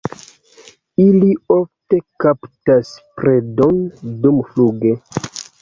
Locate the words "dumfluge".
4.25-4.99